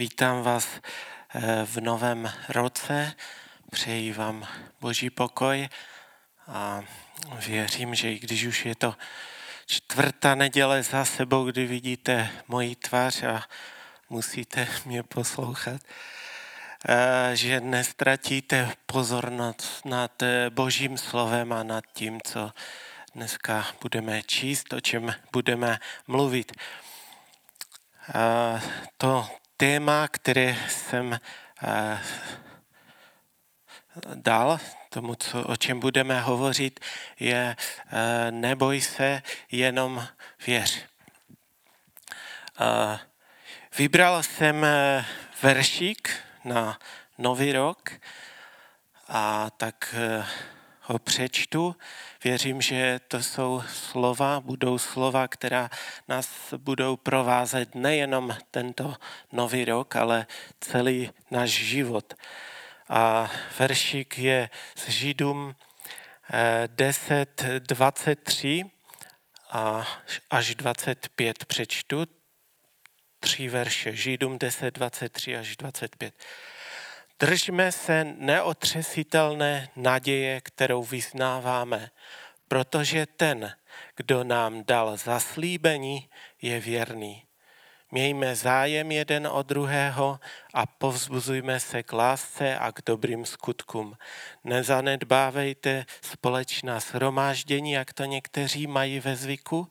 [0.00, 0.68] Vítám vás
[1.34, 3.12] eh, v novém roce,
[3.70, 4.48] přeji vám
[4.80, 5.68] boží pokoj
[6.46, 6.82] a
[7.46, 8.94] věřím, že i když už je to
[9.66, 13.42] čtvrtá neděle za sebou, kdy vidíte moji tvář a
[14.10, 15.80] musíte mě poslouchat,
[16.88, 22.52] eh, že nestratíte pozornost nad eh, božím slovem a nad tím, co
[23.14, 26.52] dneska budeme číst, o čem budeme mluvit.
[28.96, 31.20] To téma, které jsem
[34.14, 34.58] dal,
[34.88, 36.80] tomu, co, o čem budeme hovořit,
[37.18, 37.56] je
[38.30, 39.22] neboj se,
[39.52, 40.06] jenom
[40.46, 40.86] věř.
[43.78, 44.66] Vybral jsem
[45.42, 46.10] veršík
[46.44, 46.78] na
[47.18, 47.90] nový rok
[49.08, 49.94] a tak
[50.90, 51.76] ho přečtu.
[52.24, 55.70] Věřím, že to jsou slova, budou slova, která
[56.08, 58.94] nás budou provázet nejenom tento
[59.32, 60.26] nový rok, ale
[60.60, 62.14] celý náš život.
[62.88, 65.54] A veršík je z Židům
[66.66, 68.64] 10, eh, 23
[69.50, 69.86] a
[70.30, 72.06] až 25 přečtu.
[73.20, 73.96] Tři verše.
[73.96, 76.14] Židům 10, 23 až 25.
[77.20, 81.90] Držme se neotřesitelné naděje, kterou vyznáváme,
[82.48, 83.52] protože ten,
[83.96, 86.08] kdo nám dal zaslíbení,
[86.42, 87.22] je věrný.
[87.92, 90.20] Mějme zájem jeden o druhého
[90.54, 93.96] a povzbuzujme se k lásce a k dobrým skutkům.
[94.44, 99.68] Nezanedbávejte společná shromáždění, jak to někteří mají ve zvyku,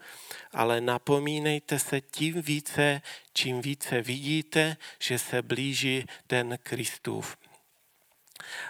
[0.53, 3.01] ale napomínejte se tím více,
[3.33, 7.37] čím více vidíte, že se blíží ten Kristův.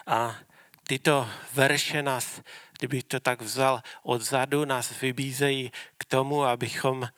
[0.07, 0.35] A
[0.83, 2.41] tyto verše nás,
[2.79, 7.09] kdybych to tak vzal odzadu, nás vybízejí k tomu, abychom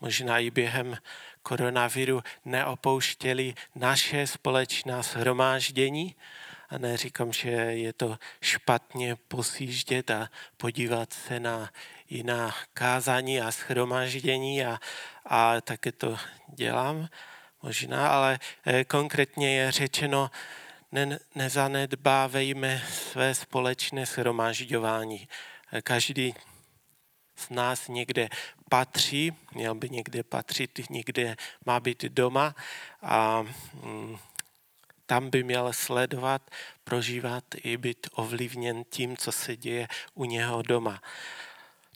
[0.00, 0.96] možná i během
[1.42, 6.14] koronaviru neopouštěli naše společná shromáždění.
[6.68, 11.70] A neříkám, že je to špatně posíždět a podívat se na
[12.10, 14.80] jiná kázání a schromáždění a,
[15.24, 16.18] a také to
[16.54, 17.08] dělám
[17.62, 20.30] možná, ale eh, konkrétně je řečeno,
[20.92, 25.28] ne, nezanedbávejme své společné shromažďování.
[25.82, 26.34] Každý
[27.36, 28.28] z nás někde
[28.70, 31.36] patří, měl by někde patřit, někde
[31.66, 32.54] má být doma
[33.02, 33.42] a
[33.82, 34.16] mm,
[35.06, 36.50] tam by měl sledovat,
[36.84, 41.02] prožívat i být ovlivněn tím, co se děje u něho doma.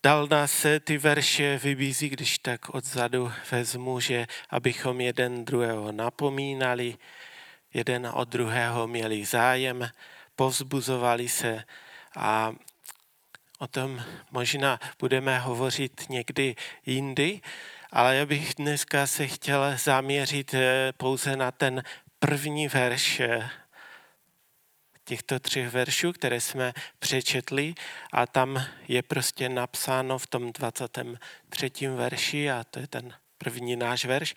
[0.02, 6.96] Dal nás ty verše vybízí, když tak odzadu vezmu, že abychom jeden druhého napomínali,
[7.74, 9.90] jeden od druhého měli zájem,
[10.36, 11.64] povzbuzovali se
[12.16, 12.52] a
[13.60, 16.56] o tom možná budeme hovořit někdy
[16.87, 17.41] jindy,
[17.93, 21.82] ale já bych dneska se chtěl zaměřit eh, pouze na ten
[22.19, 23.50] první verš eh,
[25.04, 27.75] těchto třech veršů, které jsme přečetli
[28.12, 31.88] a tam je prostě napsáno v tom 23.
[31.88, 34.34] verši a to je ten první náš verš,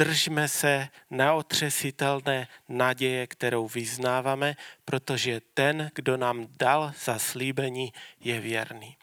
[0.00, 8.96] držme se neotřesitelné naděje, kterou vyznáváme, protože ten, kdo nám dal zaslíbení, je věrný.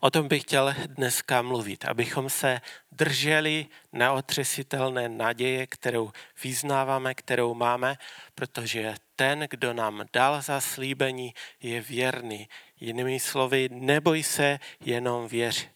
[0.00, 2.60] O tom bych chtěl dneska mluvit, abychom se
[2.92, 6.10] drželi neotřesitelné naděje, kterou
[6.42, 7.96] vyznáváme, kterou máme,
[8.34, 12.48] protože ten, kdo nám dal zaslíbení, je věrný.
[12.80, 15.68] Jinými slovy, neboj se, jenom věř,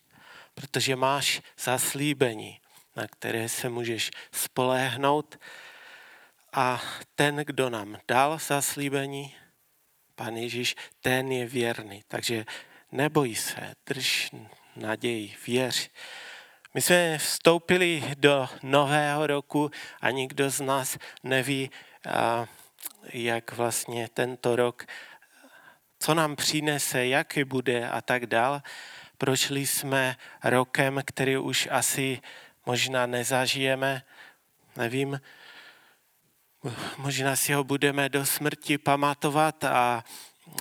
[0.55, 2.62] protože máš zaslíbení
[2.97, 5.39] na které se můžeš spoléhnout.
[6.53, 6.83] A
[7.15, 9.35] ten, kdo nám dal zaslíbení,
[10.15, 12.03] Pan Ježíš, ten je věrný.
[12.09, 12.45] Takže
[12.93, 14.31] neboj se, drž
[14.77, 15.91] naději, věř.
[16.75, 19.71] My jsme vstoupili do nového roku
[20.01, 21.71] a nikdo z nás neví,
[23.13, 24.87] jak vlastně tento rok,
[25.99, 28.63] co nám přinese, jaký bude a tak dál.
[29.19, 32.21] Prošli jsme rokem, který už asi
[32.67, 34.03] možná nezažijeme,
[34.77, 35.21] nevím,
[36.97, 40.05] možná si ho budeme do smrti pamatovat a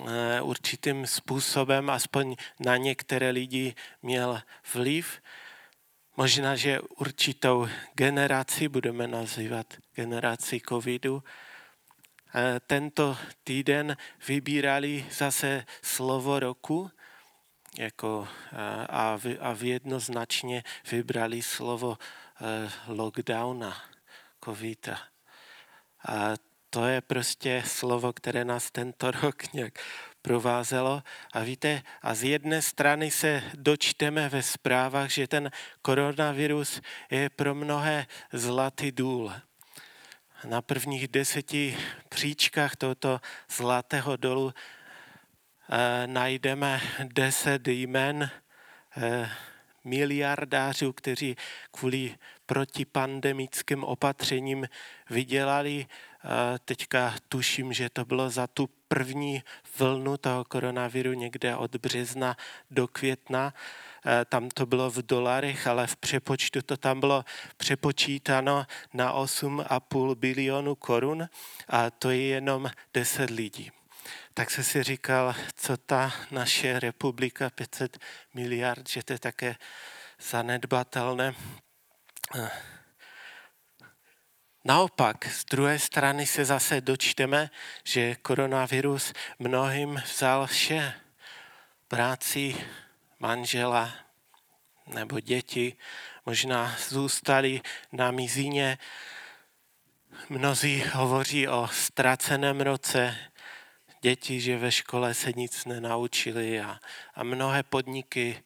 [0.07, 4.41] e, určitým způsobem, aspoň na některé lidi měl
[4.73, 5.21] vliv.
[6.17, 11.23] Možná, že určitou generaci budeme nazývat generaci covidu.
[12.35, 16.91] E, tento týden vybírali zase slovo roku
[17.77, 18.27] jako,
[18.89, 21.97] a, a jednoznačně vybrali slovo
[22.41, 23.83] e, lockdowna,
[24.45, 24.89] covid.
[26.07, 26.33] A
[26.69, 29.79] to je prostě slovo, které nás tento rok nějak
[30.21, 31.03] provázelo.
[31.33, 35.51] A víte, a z jedné strany se dočteme ve zprávách, že ten
[35.81, 36.81] koronavirus
[37.11, 39.33] je pro mnohé zlatý důl.
[40.45, 41.77] Na prvních deseti
[42.09, 44.80] příčkách tohoto zlatého dolu eh,
[46.05, 48.29] najdeme deset jmen
[48.97, 49.29] eh,
[49.83, 51.35] miliardářů, kteří
[51.71, 52.15] kvůli
[52.45, 54.67] protipandemickým opatřením
[55.09, 55.85] vydělali.
[56.65, 59.43] Teďka tuším, že to bylo za tu první
[59.77, 62.37] vlnu toho koronaviru někde od března
[62.71, 63.53] do května.
[64.29, 67.25] Tam to bylo v dolarech, ale v přepočtu to tam bylo
[67.57, 71.29] přepočítáno na 8,5 bilionu korun
[71.69, 73.71] a to je jenom 10 lidí
[74.33, 77.97] tak se si říkal, co ta naše republika 500
[78.33, 79.55] miliard, že to je také
[80.19, 81.33] zanedbatelné.
[84.65, 87.49] Naopak, z druhé strany se zase dočteme,
[87.83, 90.93] že koronavirus mnohým vzal vše.
[91.87, 92.55] Práci,
[93.19, 93.93] manžela
[94.87, 95.77] nebo děti,
[96.25, 97.61] možná zůstali
[97.91, 98.77] na mizíně.
[100.29, 103.15] Mnozí hovoří o ztraceném roce,
[104.01, 106.79] děti, že ve škole se nic nenaučili a,
[107.15, 108.43] a mnohé podniky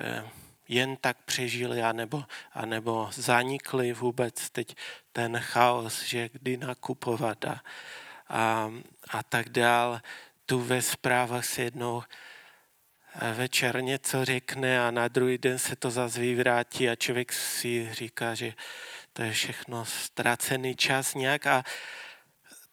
[0.00, 0.24] eh,
[0.68, 4.76] jen tak přežili anebo, anebo zanikli vůbec teď
[5.12, 7.62] ten chaos, že kdy nakupovat a,
[8.28, 8.72] a,
[9.10, 10.00] a tak dál.
[10.46, 15.90] Tu ve zprávách se jednou eh, večer něco řekne a na druhý den se to
[15.90, 18.52] zase vyvrátí a člověk si říká, že
[19.12, 21.64] to je všechno ztracený čas nějak a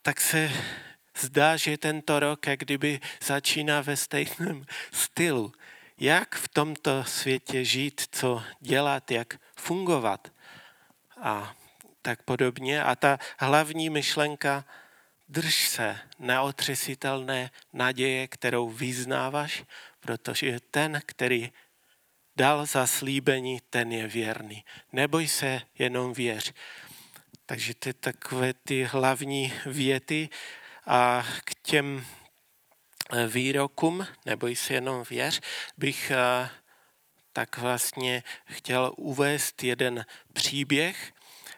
[0.02, 0.52] tak se
[1.22, 5.54] zdá, že tento rok jak kdyby začíná ve stejném stylu.
[5.98, 10.32] Jak v tomto světě žít, co dělat, jak fungovat
[11.22, 11.56] a
[12.02, 12.84] tak podobně.
[12.84, 14.66] A ta hlavní myšlenka,
[15.30, 19.64] drž se neotřesitelné naděje, kterou vyznáváš,
[20.00, 21.52] protože ten, který
[22.36, 24.66] dal zaslíbení, ten je věrný.
[24.94, 26.54] Neboj se, jenom věř.
[27.46, 30.30] Takže ty takové ty hlavní věty
[30.90, 32.06] a k těm
[33.14, 35.42] eh, výrokům, nebo si jenom věř,
[35.78, 36.50] bych eh,
[37.34, 41.14] tak vlastně chtěl uvést jeden příběh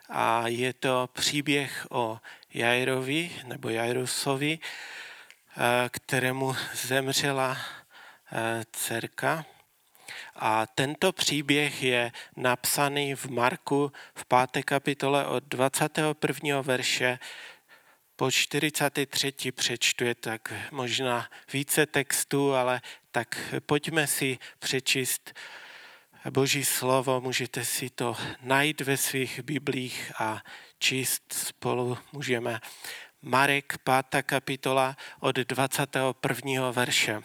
[0.08, 2.18] a je to příběh o
[2.54, 7.58] Jairovi nebo Jairusovi, eh, kterému zemřela
[8.72, 9.44] dcerka.
[10.36, 16.62] A tento příběh je napsaný v Marku v páté kapitole od 21.
[16.62, 17.18] verše
[18.16, 19.52] po 43.
[19.52, 22.80] přečtu je tak možná více textů, ale
[23.10, 25.34] tak pojďme si přečíst
[26.30, 30.42] Boží slovo, můžete si to najít ve svých biblích a
[30.78, 32.60] číst spolu můžeme.
[33.22, 33.78] Marek
[34.10, 34.22] 5.
[34.22, 36.70] kapitola od 21.
[36.70, 37.22] verše.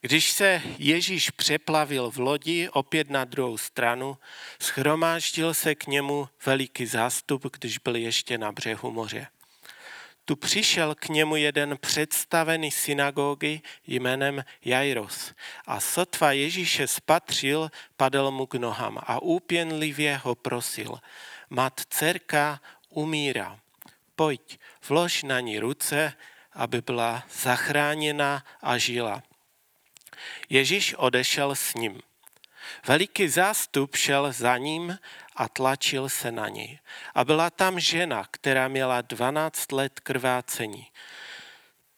[0.00, 4.18] Když se Ježíš přeplavil v lodi opět na druhou stranu,
[4.60, 9.26] schromáždil se k němu veliký zástup, když byl ještě na břehu moře.
[10.24, 15.32] Tu přišel k němu jeden představený synagogy jménem Jairos
[15.66, 20.98] a sotva Ježíše spatřil, padl mu k nohám a úpěnlivě ho prosil.
[21.50, 23.58] Mat dcerka umírá.
[24.16, 24.58] Pojď,
[24.88, 26.12] vlož na ní ruce,
[26.52, 29.22] aby byla zachráněna a žila.
[30.48, 32.00] Ježíš odešel s ním.
[32.86, 34.98] Veliký zástup šel za ním
[35.36, 36.78] a tlačil se na něj.
[37.14, 40.86] A byla tam žena, která měla 12 let krvácení.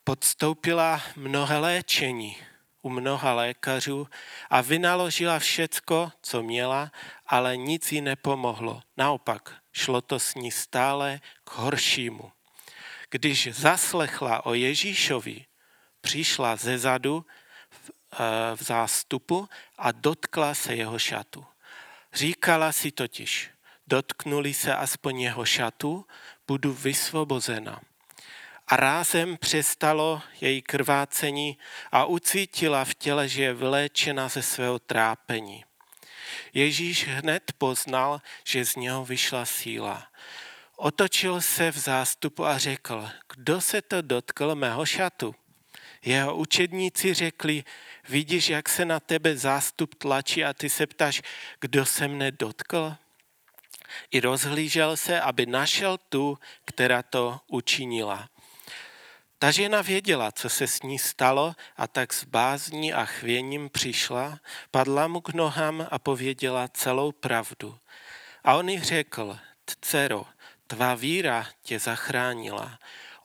[0.04, 2.36] Podstoupila mnohé léčení
[2.82, 4.08] u mnoha lékařů
[4.50, 6.92] a vynaložila všecko, co měla,
[7.26, 8.82] ale nic jí nepomohlo.
[8.96, 12.32] Naopak, šlo to s ní stále k horšímu.
[13.10, 15.44] Když zaslechla o Ježíšovi,
[16.00, 17.24] přišla ze zadu
[18.54, 19.48] v zástupu
[19.78, 21.46] a dotkla se jeho šatu.
[22.14, 23.50] Říkala si totiž,
[23.86, 26.06] dotknuli se aspoň jeho šatu,
[26.46, 27.80] budu vysvobozena.
[28.68, 31.58] A rázem přestalo její krvácení
[31.92, 35.64] a ucítila v těle, že je vyléčena ze svého trápení.
[36.54, 40.08] Ježíš hned poznal, že z něho vyšla síla.
[40.76, 45.34] Otočil se v zástupu a řekl, kdo se to dotkl mého šatu?
[46.04, 47.64] Jeho učedníci řekli,
[48.08, 51.22] vidíš, jak se na tebe zástup tlačí a ty se ptáš,
[51.60, 52.96] kdo se mne dotkl?
[54.10, 58.28] I rozhlížel se, aby našel tu, která to učinila.
[59.38, 64.40] Ta žena věděla, co se s ní stalo a tak s bázní a chvěním přišla,
[64.70, 67.78] padla mu k nohám a pověděla celou pravdu.
[68.44, 70.26] A on jí řekl, dcero,
[70.66, 72.78] tvá víra tě zachránila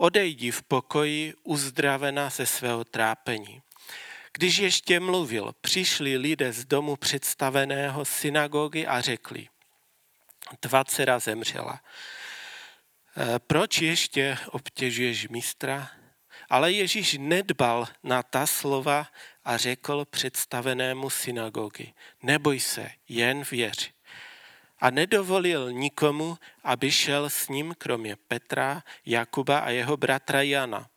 [0.04, 3.63] odejdi v pokoji uzdravena ze svého trápení.
[4.38, 9.48] Když ještě mluvil, přišli lidé z domu představeného synagogy a řekli,
[10.60, 11.82] tvá dcera zemřela.
[13.18, 15.90] Eh, proč ještě obtěžuješ mistra?
[16.50, 19.08] Ale Ježíš nedbal na ta slova
[19.46, 23.92] a řekl představenému synagogy, neboj se, jen věř.
[24.80, 30.90] A nedovolil nikomu, aby šel s ním, kromě Petra, Jakuba a jeho bratra Jana.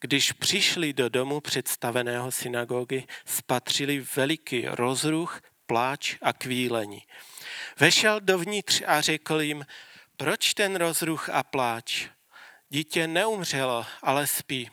[0.00, 7.02] Když přišli do domu představeného synagogy, spatřili veliký rozruch, pláč a kvílení.
[7.80, 9.66] Vešel dovnitř a řekl jim,
[10.16, 12.08] proč ten rozruch a pláč?
[12.68, 14.70] Dítě neumřelo, ale spí.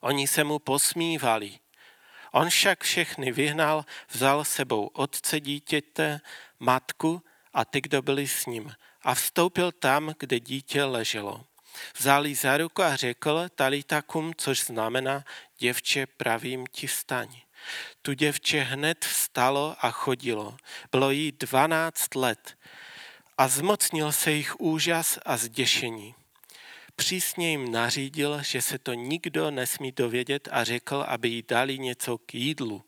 [0.00, 1.58] Oni se mu posmívali.
[2.32, 6.20] On však všechny vyhnal, vzal sebou otce dítěte,
[6.58, 11.44] matku a ty, kdo byli s ním a vstoupil tam, kde dítě leželo.
[11.98, 15.24] Vzal jí za ruku a řekl talitakum, což znamená
[15.58, 17.28] děvče pravým ti staň.
[18.02, 20.56] Tu děvče hned vstalo a chodilo.
[20.92, 22.58] Bylo jí dvanáct let
[23.38, 26.14] a zmocnil se jich úžas a zděšení.
[26.96, 32.18] Přísně jim nařídil, že se to nikdo nesmí dovědět a řekl, aby jí dali něco
[32.18, 32.84] k jídlu.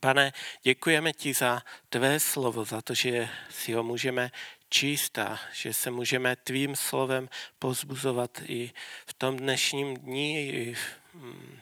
[0.00, 4.30] Pane, děkujeme ti za tvé slovo, za to, že si ho můžeme
[4.68, 7.28] číst a že se můžeme tvým slovem
[7.58, 8.72] pozbuzovat i
[9.06, 10.76] v tom dnešním dní,
[11.14, 11.60] mm,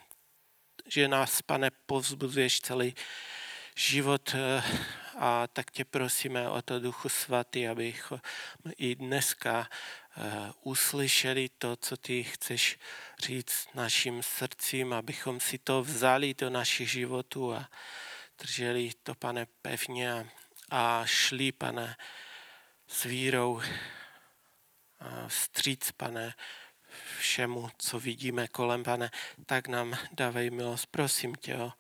[0.87, 2.94] že nás, pane, pozbuzuješ celý
[3.76, 4.62] život eh,
[5.18, 8.12] a tak tě prosíme o to Duchu Svatý, abych
[8.76, 9.68] i dneska
[10.16, 12.78] eh, uslyšeli to, co ty chceš
[13.18, 17.68] říct našim srdcím, abychom si to vzali do našich životů a
[18.38, 20.30] drželi to, pane, pevně
[20.71, 21.97] a šli, pane,
[22.92, 23.62] s vírou
[25.28, 26.34] vstříc, pane,
[27.18, 29.11] všemu, co vidíme kolem, pane,
[29.46, 30.87] tak nám dávej milost.
[30.87, 31.72] Prosím tě o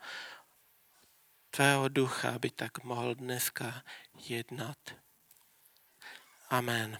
[1.50, 3.82] tvého ducha, aby tak mohl dneska
[4.28, 4.78] jednat.
[6.50, 6.98] Amen.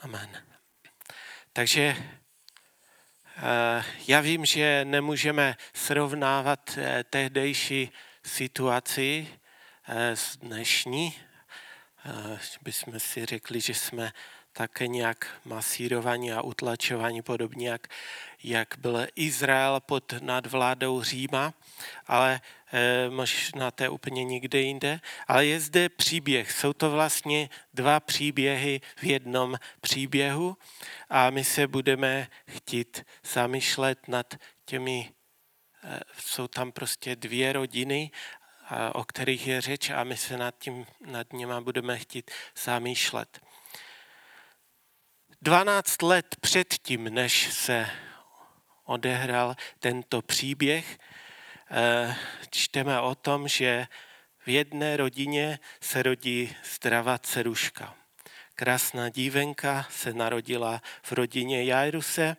[0.00, 0.46] Amen.
[1.52, 1.96] Takže
[3.36, 7.92] eh, já vím, že nemůžeme srovnávat eh, tehdejší
[8.24, 9.38] situaci
[9.88, 11.31] eh, s dnešní.
[12.62, 14.12] Bychom si řekli, že jsme
[14.52, 17.88] také nějak masírovaní a utlačovaní, podobně jak,
[18.42, 21.54] jak byl Izrael pod nadvládou Říma,
[22.06, 22.40] ale
[22.72, 25.00] e, možná to je úplně někde jinde.
[25.26, 26.52] Ale je zde příběh.
[26.52, 30.56] Jsou to vlastně dva příběhy v jednom příběhu
[31.10, 35.12] a my se budeme chtít zamýšlet nad těmi,
[35.84, 38.10] e, jsou tam prostě dvě rodiny
[38.92, 42.30] o kterých je řeč a my se nad, tím, nad nima budeme chtít
[42.64, 43.40] zamýšlet.
[45.42, 47.90] 12 let předtím, než se
[48.84, 50.98] odehrál tento příběh,
[51.70, 52.16] eh,
[52.50, 53.86] čteme o tom, že
[54.46, 57.94] v jedné rodině se rodí zdravá ceruška.
[58.54, 62.36] Krásná dívenka se narodila v rodině Jairuse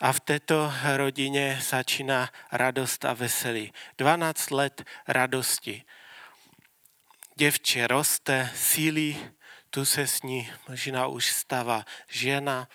[0.00, 3.72] a v této rodině začíná radost a veselí.
[3.98, 5.84] 12 let radosti.
[7.36, 9.18] Děvče roste, sílí,
[9.70, 12.68] tu se s ní možná už stává žena.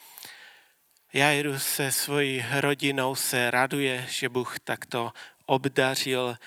[1.14, 5.14] Jairus se svojí rodinou se raduje, že Bůh takto
[5.46, 6.38] obdařil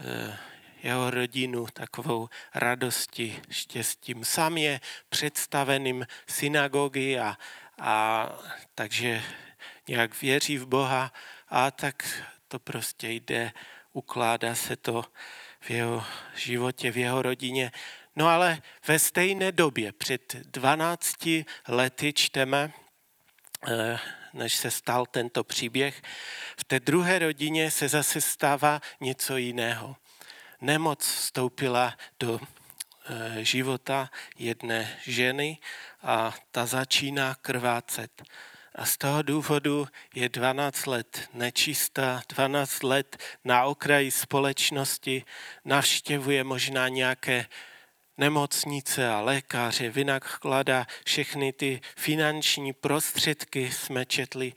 [0.00, 0.38] eh,
[0.82, 4.24] jeho rodinu takovou radostí, štěstím.
[4.24, 7.38] Sám je představeným synagogy a,
[7.80, 8.28] a
[8.74, 9.22] takže
[9.88, 11.12] nějak věří v Boha
[11.48, 13.52] a tak to prostě jde,
[13.92, 15.04] ukládá se to
[15.60, 17.72] v jeho životě, v jeho rodině.
[18.16, 22.72] No ale ve stejné době, před 12 lety čteme,
[23.68, 23.98] eh,
[24.32, 26.02] než se stal tento příběh,
[26.56, 29.96] v té druhé rodině se zase stává něco jiného.
[30.60, 35.58] Nemoc vstoupila do eh, života jedné ženy
[36.02, 38.22] a ta začíná krvácet.
[38.74, 45.24] A z toho důvodu je 12 let nečistá, 12 let na okraji společnosti,
[45.64, 47.46] navštěvuje možná nějaké
[48.18, 54.52] nemocnice a lékaře, vynakládá všechny ty finanční prostředky, jsme četli,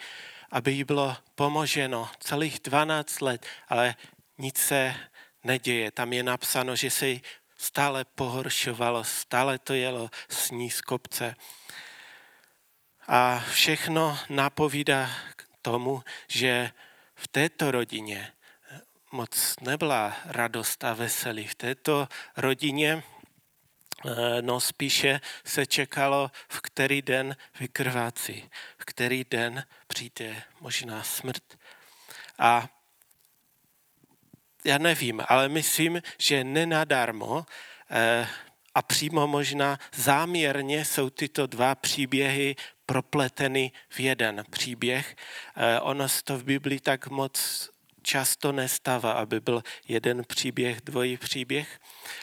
[0.51, 3.95] aby jí bylo pomoženo celých 12 let, ale
[4.37, 4.95] nic se
[5.43, 5.91] neděje.
[5.91, 7.21] Tam je napsáno, že se jí
[7.57, 11.35] stále pohoršovalo, stále to jelo s ní z kopce.
[13.07, 16.71] A všechno napovídá k tomu, že
[17.15, 18.31] v této rodině
[19.11, 21.47] moc nebyla radost a veselí.
[21.47, 23.03] V této rodině
[24.05, 31.43] eh, no spíše se čekalo, v který den vykrvácí, v který den přijde možná smrt.
[32.39, 32.69] A
[34.65, 37.45] já nevím, ale myslím, že nenadarmo
[37.89, 38.27] eh,
[38.75, 42.55] a přímo možná záměrně jsou tyto dva příběhy
[42.87, 45.15] propleteny v jeden příběh.
[45.55, 47.69] Eh, ono se to v Biblii tak moc
[48.07, 51.79] často nestává, aby byl jeden příběh, dvojí příběh.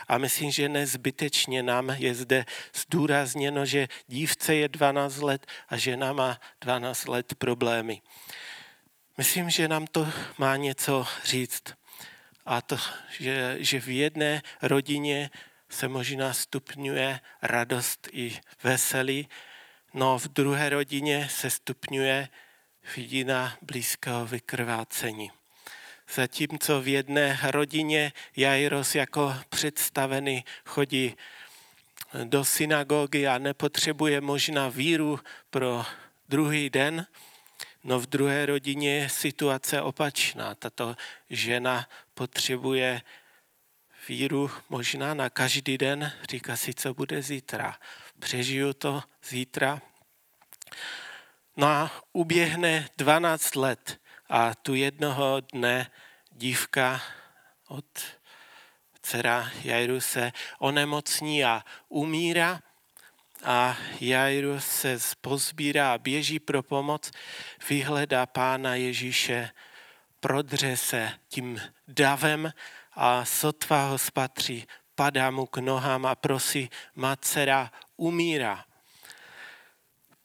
[0.09, 2.45] A myslím, že nezbytečně nám je zde
[2.75, 8.01] zdůrazněno, že dívce je 12 let a žena má 12 let problémy.
[9.19, 11.63] Myslím, že nám to má něco říct.
[12.47, 12.77] A to,
[13.21, 15.31] že, že v jedné rodině
[15.69, 19.29] se možná stupňuje radost i veselí,
[19.95, 22.29] no v druhé rodině se stupňuje
[22.97, 25.31] vidina blízkého vykrvácení.
[26.15, 31.17] Zatímco v jedné rodině Jairos jako představený chodí
[32.25, 35.21] do synagogy a nepotřebuje možná víru
[35.51, 35.85] pro
[36.29, 37.07] druhý den,
[37.85, 40.55] no v druhé rodině je situace opačná.
[40.55, 40.97] Tato
[41.31, 43.03] žena potřebuje
[44.09, 47.79] víru možná na každý den, říká si, co bude zítra.
[48.19, 49.83] Přežiju to zítra.
[51.57, 55.91] No a uběhne 12 let a tu jednoho dne
[56.33, 57.03] dívka
[57.69, 57.85] od
[59.03, 62.61] dcera Jairuse onemocní a umírá
[63.45, 67.11] a Jairus se pozbírá a běží pro pomoc,
[67.69, 69.51] vyhledá pána Ježíše,
[70.21, 72.53] prodře se tím davem
[72.97, 78.65] a sotva ho spatří, padá mu k nohám a prosí, má dcera umírá.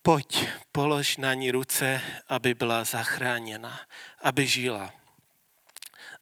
[0.01, 3.79] Pojď, polož na ní ruce, aby byla zachráněna,
[4.21, 4.93] aby žila.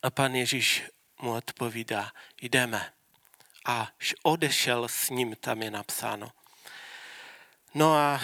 [0.03, 0.83] A pan Ježíš
[1.21, 2.11] mu odpovídá,
[2.41, 2.93] jdeme.
[3.65, 3.91] A
[4.23, 6.31] odešel s ním, tam je napsáno.
[7.73, 8.21] No a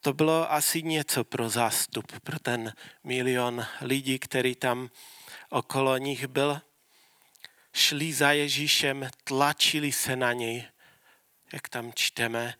[0.00, 2.72] to bylo asi něco pro zástup, pro ten
[3.04, 4.90] milion lidí, který tam
[5.50, 6.60] okolo nich byl.
[7.72, 10.64] Šli za Ježíšem, tlačili se na něj,
[11.52, 12.54] jak tam čteme,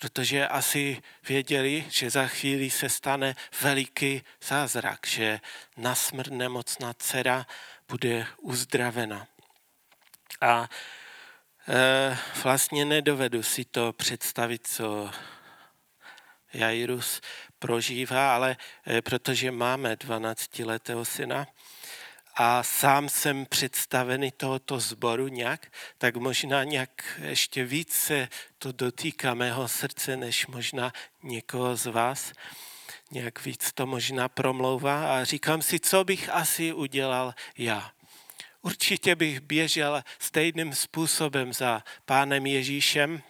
[0.00, 5.40] protože asi věděli, že za chvíli se stane veliký zázrak, že
[5.76, 7.46] na smrt nemocná dcera
[7.88, 9.26] bude uzdravena.
[10.40, 10.68] A
[11.68, 15.10] e, vlastně nedovedu si to představit, co
[16.52, 17.20] Jairus
[17.58, 21.46] prožívá, ale e, protože máme 12-letého syna,
[22.34, 29.34] a sám jsem představený tohoto sboru nějak, tak možná nějak ještě víc se to dotýká
[29.34, 30.92] mého srdce, než možná
[31.22, 32.32] někoho z vás.
[33.10, 37.92] Nějak víc to možná promlouvá a říkám si, co bych asi udělal já.
[38.62, 43.22] Určitě bych běžel stejným způsobem za pánem Ježíšem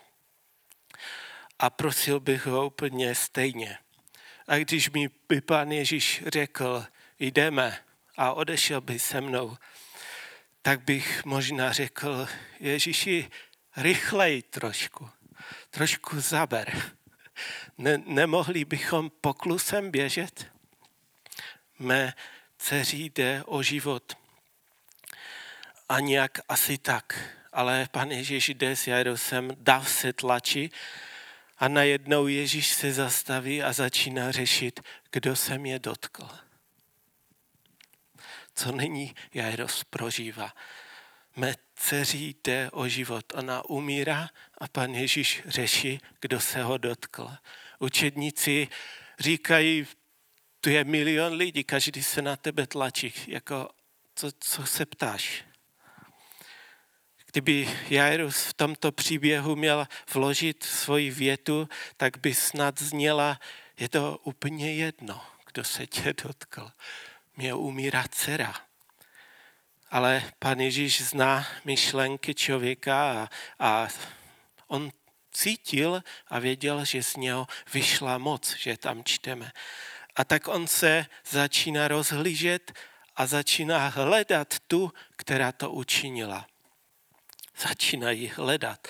[1.59, 3.79] a prosil bych ho úplně stejně.
[4.49, 6.87] A když mi by pán Ježíš řekl,
[7.19, 7.79] jdeme,
[8.17, 9.57] a odešel by se mnou,
[10.63, 12.29] tak bych možná řekl,
[12.61, 13.31] Ježíši,
[13.77, 15.11] rychlej trošku,
[15.71, 16.93] trošku zaber.
[17.79, 20.47] Ne, nemohli bychom poklusem běžet?
[21.79, 22.15] Mé
[22.59, 24.17] dceři jde o život.
[25.89, 27.29] A nějak asi tak.
[27.53, 30.71] Ale pan Ježíš jde s Jairosem, dá se tlači
[31.59, 36.42] a najednou Ježíš se zastaví a začíná řešit, kdo se mě dotkl
[38.55, 40.55] co nyní Jairus prožívá.
[41.37, 43.33] Mé dceří jde o život.
[43.35, 47.31] Ona umírá a pan Ježíš řeší, kdo se ho dotkl.
[47.79, 48.69] Učedníci
[49.19, 49.87] říkají,
[50.61, 53.13] tu je milion lidí, každý se na tebe tlačí.
[53.27, 53.71] Jako,
[54.15, 55.45] co, co se ptáš?
[57.33, 63.41] Kdyby Jairus v tomto příběhu měl vložit svoji větu, tak by snad zněla,
[63.79, 66.71] je to úplně jedno, kdo se tě dotkl
[67.37, 68.55] mě umírá dcera.
[69.91, 73.89] Ale pan Ježíš zná myšlenky člověka a, a
[74.67, 74.91] on
[75.33, 79.53] cítil a věděl, že z něho vyšla moc, že tam čteme.
[80.17, 82.73] A tak on se začíná rozhlížet
[83.17, 86.47] a začíná hledat tu, která to učinila.
[87.57, 88.89] Začíná ji hledat.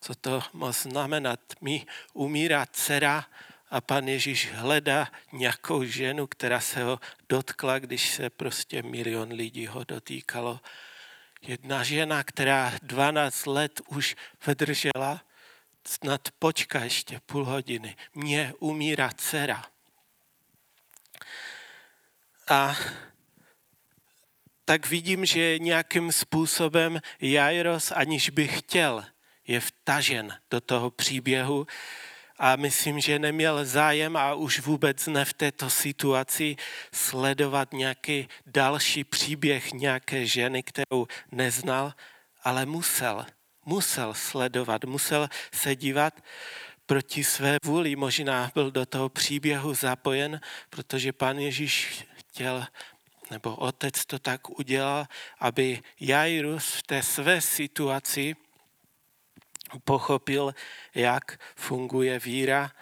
[0.00, 1.40] Co to má znamenat?
[1.60, 3.26] Mi umírá dcera
[3.72, 9.66] a pan Ježíš hledá nějakou ženu, která se ho dotkla, když se prostě milion lidí
[9.66, 10.60] ho dotýkalo.
[11.42, 15.24] Jedna žena, která 12 let už vydržela,
[15.86, 17.96] snad počka ještě půl hodiny.
[18.14, 19.64] Mně umírá dcera.
[22.48, 22.76] A
[24.64, 29.04] tak vidím, že nějakým způsobem Jairos, aniž by chtěl,
[29.46, 31.66] je vtažen do toho příběhu,
[32.42, 36.56] a myslím, že neměl zájem a už vůbec ne v této situaci
[36.94, 41.92] sledovat nějaký další příběh nějaké ženy, kterou neznal,
[42.42, 43.26] ale musel,
[43.64, 46.14] musel sledovat, musel se dívat
[46.86, 47.96] proti své vůli.
[47.96, 52.66] Možná byl do toho příběhu zapojen, protože pan Ježíš chtěl,
[53.30, 55.06] nebo otec to tak udělal,
[55.38, 58.36] aby Jairus v té své situaci
[59.84, 60.54] pochopil,
[60.94, 62.72] jak funguje víra,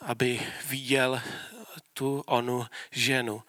[0.00, 1.22] aby viděl
[1.92, 3.42] tu onu ženu.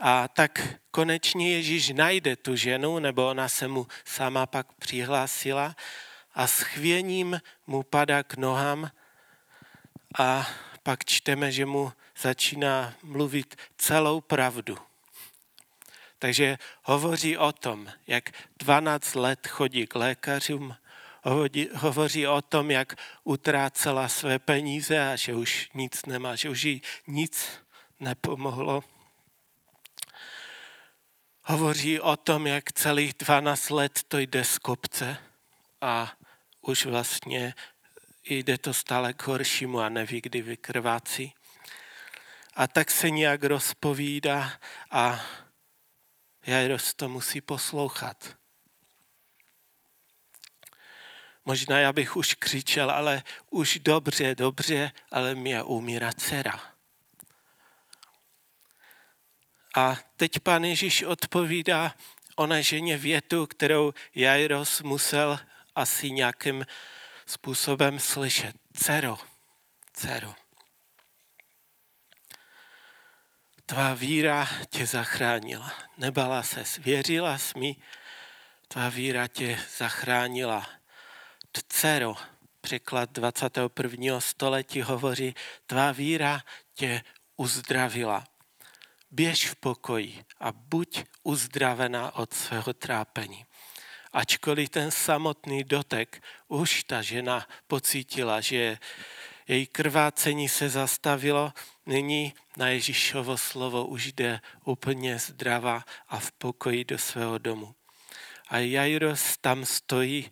[0.00, 5.76] A tak konečně Ježíš najde tu ženu, nebo ona se mu sama pak přihlásila
[6.34, 8.90] a s chvěním mu padá k nohám
[10.18, 10.48] a
[10.82, 14.78] pak čteme, že mu začíná mluvit celou pravdu.
[16.18, 20.76] Takže hovoří o tom, jak 12 let chodí k lékařům,
[21.74, 26.82] hovoří o tom, jak utrácela své peníze a že už nic nemá, že už jí
[27.06, 27.48] nic
[28.00, 28.84] nepomohlo.
[31.42, 35.16] Hovoří o tom, jak celých 12 let to jde z kopce
[35.80, 36.12] a
[36.60, 37.54] už vlastně
[38.24, 41.34] jde to stále k horšímu a neví, kdy vykrvácí.
[42.54, 44.52] A tak se nějak rozpovídá
[44.90, 45.20] a
[46.46, 48.41] Jairus to musí poslouchat.
[51.44, 56.60] Možná já bych už křičel, ale už dobře, dobře, ale mě umírá dcera.
[59.76, 61.94] A teď pan Ježíš odpovídá
[62.36, 65.40] ona ženě větu, kterou Jairus musel
[65.74, 66.66] asi nějakým
[67.26, 68.56] způsobem slyšet.
[68.72, 69.18] Cero,
[69.92, 70.34] cero.
[73.66, 75.72] Tvá víra tě zachránila.
[75.98, 77.76] Nebala se, svěřila jsi mi,
[78.68, 80.81] tvá víra tě zachránila.
[81.52, 82.14] Dcero,
[82.60, 84.20] překlad 21.
[84.20, 85.34] století hovoří,
[85.66, 86.40] tvá víra
[86.74, 87.02] tě
[87.36, 88.24] uzdravila.
[89.10, 93.44] Běž v pokoji a buď uzdravená od svého trápení.
[94.12, 98.78] Ačkoliv ten samotný dotek už ta žena pocítila, že
[99.48, 101.52] její krvácení se zastavilo,
[101.86, 107.74] nyní na Ježíšovo slovo už jde úplně zdravá a v pokoji do svého domu.
[108.48, 110.30] A Jairus tam stojí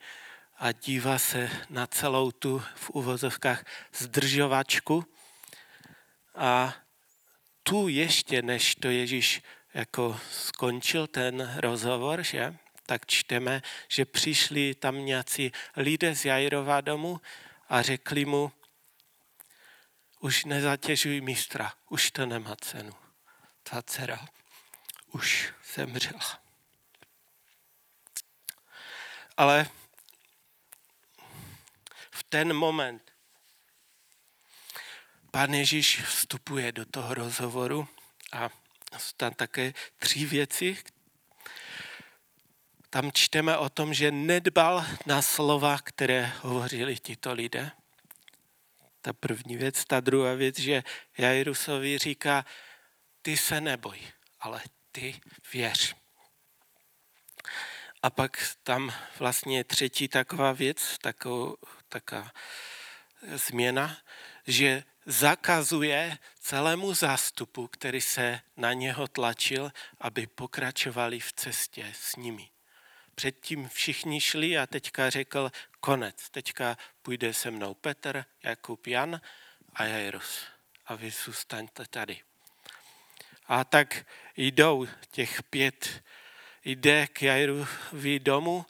[0.60, 5.06] a dívá se na celou tu v uvozovkách zdržovačku
[6.34, 6.74] a
[7.62, 9.42] tu ještě, než to Ježíš
[9.74, 17.20] jako skončil ten rozhovor, že, tak čteme, že přišli tam nějací lidé z Jairova domu
[17.68, 18.52] a řekli mu,
[20.20, 22.92] už nezatěžuj mistra, už to nemá cenu.
[23.62, 24.28] Ta dcera
[25.12, 26.40] už zemřela.
[29.36, 29.66] Ale
[32.30, 33.12] ten moment
[35.30, 37.88] pán Ježíš vstupuje do toho rozhovoru
[38.32, 38.50] a
[38.98, 40.76] jsou tam také tři věci.
[42.90, 47.70] Tam čteme o tom, že nedbal na slova, které hovořili tito lidé.
[49.00, 49.84] Ta první věc.
[49.84, 50.82] Ta druhá věc, že
[51.18, 52.44] Jairusovi říká,
[53.22, 53.98] ty se neboj,
[54.40, 54.62] ale
[54.92, 55.20] ty
[55.52, 55.99] věř.
[58.02, 60.98] A pak tam vlastně třetí taková věc,
[61.88, 62.32] taková,
[63.34, 63.96] změna,
[64.46, 72.48] že zakazuje celému zástupu, který se na něho tlačil, aby pokračovali v cestě s nimi.
[73.14, 76.30] Předtím všichni šli a teďka řekl konec.
[76.30, 79.20] Teďka půjde se mnou Petr, Jakub, Jan
[79.74, 80.46] a Jairus.
[80.86, 82.20] A vy zůstaňte tady.
[83.46, 86.02] A tak jdou těch pět,
[86.64, 88.66] jde k Jairovi domu.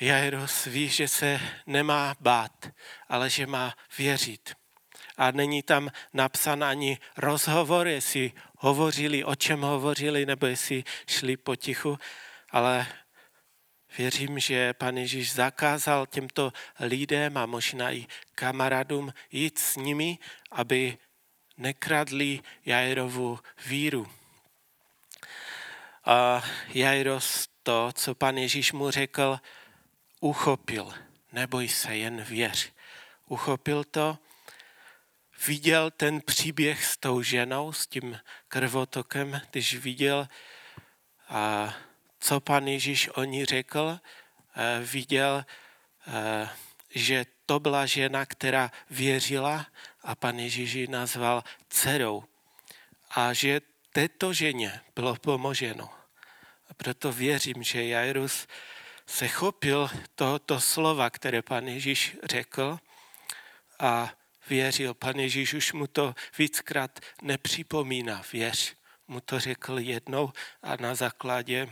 [0.00, 2.70] Jairus ví, že se nemá bát,
[3.08, 4.54] ale že má věřit
[5.20, 11.98] a není tam napsán ani rozhovor, jestli hovořili, o čem hovořili, nebo jestli šli potichu,
[12.50, 12.86] ale
[13.98, 20.18] věřím, že pan Ježíš zakázal těmto lidem a možná i kamarádům jít s nimi,
[20.50, 20.98] aby
[21.56, 24.19] nekradli Jairovu víru.
[26.10, 26.42] A
[26.74, 29.40] Jairos to, co pan Ježíš mu řekl,
[30.20, 30.94] uchopil.
[31.32, 32.72] Neboj se, jen věř.
[33.26, 34.18] Uchopil to
[35.46, 38.18] viděl ten příběh s tou ženou, s tím
[38.48, 40.28] krvotokem, když viděl,
[41.28, 41.74] a
[42.20, 44.00] co pan Ježíš o ní řekl,
[44.56, 45.44] eh, viděl,
[46.06, 46.48] eh,
[46.94, 49.66] že to byla žena, která věřila
[50.02, 52.24] a pan Ježíš ji nazval dcerou.
[53.10, 53.60] A že
[53.92, 55.99] této ženě bylo pomoženo.
[56.70, 58.46] A proto věřím, že Jairus
[59.06, 62.78] se chopil tohoto slova, které pan Ježíš řekl
[63.78, 64.12] a
[64.48, 64.94] věřil.
[64.94, 68.22] Pan Ježíš už mu to víckrát nepřipomíná.
[68.32, 68.74] Věř,
[69.08, 71.68] mu to řekl jednou a na základě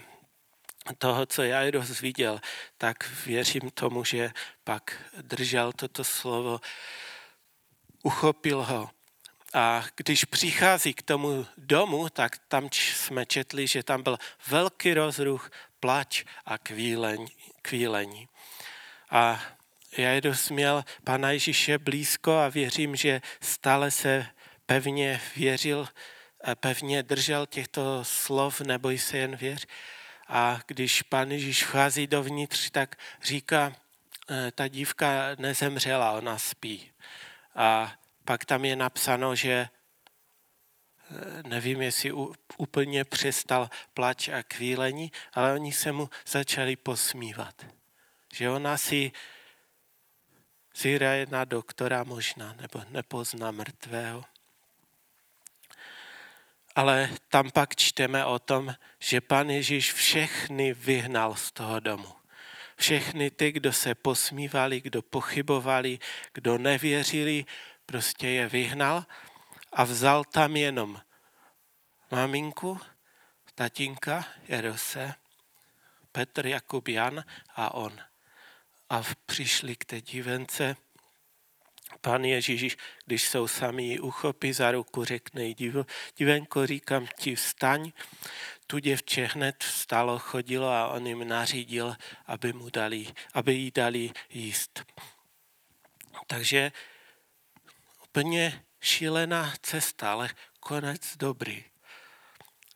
[0.98, 2.40] toho, co Jairus viděl,
[2.78, 4.30] tak věřím tomu, že
[4.64, 6.61] pak držel toto slovo,
[8.02, 8.90] uchopil ho.
[9.59, 15.51] A když přichází k tomu domu, tak tam jsme četli, že tam byl velký rozruch,
[15.81, 16.59] plač a
[17.62, 18.29] kvílení.
[19.11, 19.42] A
[19.97, 24.27] Jairus měl Pana Ježíše blízko a věřím, že stále se
[24.66, 25.88] pevně věřil,
[26.55, 29.66] pevně držel těchto slov, neboj se jen věř.
[30.29, 33.73] A když Pan Ježíš vchází dovnitř, tak říká,
[34.31, 36.90] e, ta dívka nezemřela, ona spí.
[37.55, 39.69] A pak tam je napsáno, že e,
[41.49, 42.12] nevím, jestli
[42.57, 47.67] úplně přestal plač a kvílení, ale oni se mu začali posmívat.
[48.33, 49.12] Že ona si,
[50.75, 54.25] si hraje na doktora možná, nebo nepozná mrtvého
[56.79, 62.12] ale tam pak čteme o tom, že pan Ježíš všechny vyhnal z toho domu.
[62.77, 65.99] Všechny ty, kdo se posmívali, kdo pochybovali,
[66.33, 67.45] kdo nevěřili,
[67.88, 69.05] prostě je vyhnal
[69.72, 71.01] a vzal tam jenom
[72.11, 72.81] maminku,
[73.55, 75.14] tatínka Jerose,
[76.12, 77.24] Petr, Jakub, Jan
[77.57, 78.01] a on.
[78.90, 80.77] A přišli k té dívence
[82.01, 85.57] Pán Ježíš, když jsou sami ji uchopí za ruku, řekne jí,
[86.16, 87.92] divenko, říkám ti, vstaň.
[88.66, 91.96] Tu děvče hned vstalo, chodilo a on jim nařídil,
[92.27, 94.85] aby, mu dali, aby jí dali jíst.
[96.27, 96.72] Takže
[98.18, 101.64] úplně šílená cesta, ale konec dobrý.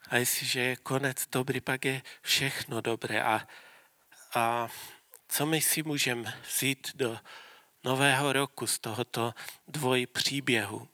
[0.08, 3.22] A jestliže je konec dobrý, pak je všechno dobré.
[3.22, 3.48] A,
[4.34, 4.68] a
[5.28, 7.18] co my si můžeme vzít do
[7.84, 9.34] nového roku z tohoto
[9.68, 10.88] dvoj příběhu.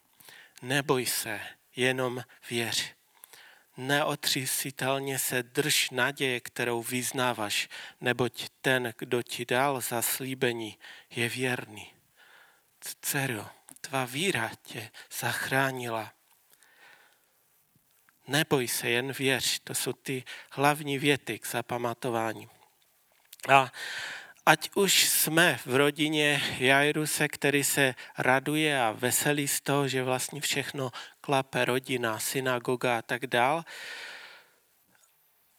[0.62, 1.40] Neboj se,
[1.76, 2.94] jenom věř.
[3.76, 7.68] Neotřísitelně se drž naděje, kterou vyznáváš,
[8.00, 10.78] neboť ten, kdo ti dal zaslíbení,
[11.11, 11.92] je věrný.
[12.80, 16.12] Dcero, tvá víra tě zachránila.
[18.26, 19.60] Neboj se, jen věř.
[19.64, 22.48] To jsou ty hlavní věty k zapamatování.
[23.48, 23.72] A
[24.46, 30.40] ať už jsme v rodině Jairuse, který se raduje a veselí z toho, že vlastně
[30.40, 33.64] všechno klape, rodina, synagoga a tak dál,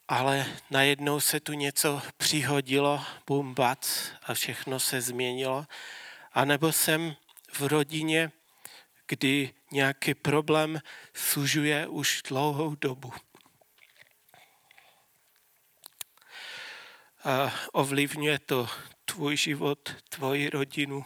[0.08, 5.66] ale najednou se tu něco přihodilo, bum, bac a všechno se změnilo.
[6.34, 7.16] A nebo jsem
[7.60, 8.32] v rodině,
[9.08, 10.82] kdy nějaký problém
[11.14, 13.14] sužuje už dlouhou dobu.
[17.24, 18.70] a ovlivňuje to
[19.06, 21.06] tvůj život, tvoji rodinu,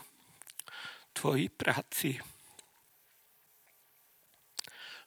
[1.14, 2.20] tvoji práci.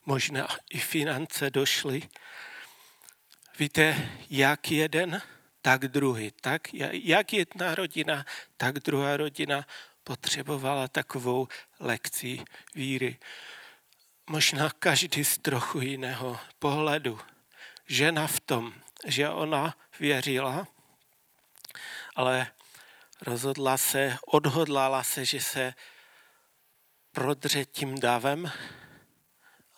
[0.06, 2.02] Možná i finance došly.
[3.58, 5.22] Víte, jak jeden,
[5.62, 6.30] tak druhý.
[6.30, 9.66] Tak, jak jedna rodina, tak druhá rodina
[10.06, 11.48] potřebovala takovou
[11.80, 13.18] lekci víry.
[14.30, 17.20] Možná každý z trochu jiného pohledu.
[17.86, 18.74] Žena v tom,
[19.06, 20.66] že ona věřila,
[22.14, 22.46] ale
[23.20, 25.74] rozhodla se, odhodlala se, že se
[27.12, 28.52] prodře tím davem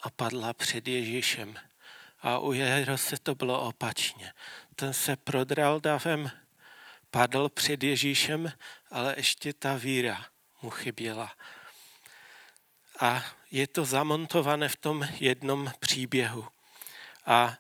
[0.03, 1.55] a padla před Ježíšem.
[2.21, 2.53] A u
[2.97, 4.33] se to bylo opačně.
[4.77, 6.31] Ten se prodral davem,
[7.11, 8.53] padl před Ježíšem,
[8.91, 10.27] ale ještě ta víra
[10.63, 11.33] mu chyběla.
[13.01, 16.49] A je to zamontované v tom jednom příběhu.
[17.27, 17.59] A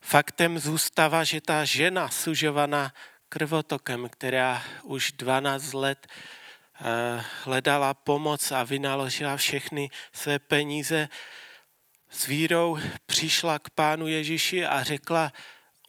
[0.00, 2.92] faktem zůstává, že ta žena sužovaná
[3.28, 11.08] krvotokem, která už 12 let eh, hledala pomoc a vynaložila všechny své peníze,
[12.10, 15.32] s vírou přišla k pánu Ježíši a řekla,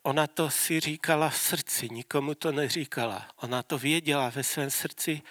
[0.02, 3.28] ona to si říkala v srdci, nikomu to neříkala.
[3.36, 5.22] Ona to věděla ve svém srdci,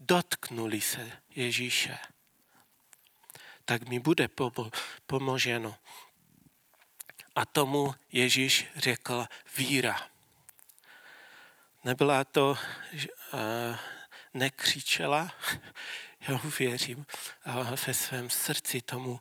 [0.00, 1.98] dotknuli se Ježíše.
[3.64, 4.28] Tak mi bude
[5.06, 5.76] pomoženo.
[7.34, 10.08] A tomu Ježíš řekl víra.
[11.84, 12.58] Nebyla to,
[13.32, 13.76] uh,
[14.34, 15.32] nekřičela,
[16.28, 17.06] já věřím,
[17.44, 19.20] a ve svém srdci tomu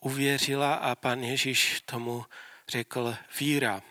[0.00, 2.26] uvěřila a pan Ježíš tomu
[2.68, 3.82] řekl víra.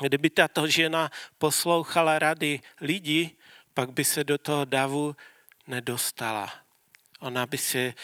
[0.00, 3.36] Kdyby tato žena poslouchala rady lidí,
[3.74, 5.16] pak by se do toho davu
[5.66, 6.52] nedostala.
[7.20, 7.94] Ona by se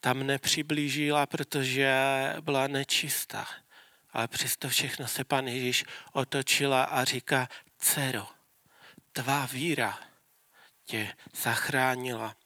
[0.00, 1.94] tam nepřiblížila, protože
[2.40, 3.46] byla nečistá.
[4.12, 8.26] Ale přesto všechno se pan Ježíš otočila a říká, dcero,
[9.12, 9.98] tvá víra
[10.84, 12.36] tě zachránila.